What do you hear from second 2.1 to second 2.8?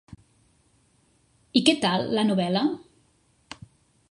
la novel·la?